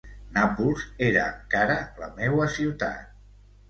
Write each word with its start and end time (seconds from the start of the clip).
Nàpols 0.37 0.85
era 1.09 1.27
encara 1.35 1.79
la 2.03 2.11
meua 2.19 2.53
ciutat. 2.59 3.19